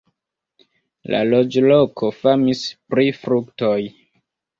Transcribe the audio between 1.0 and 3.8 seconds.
La loĝloko famis pri fruktoj.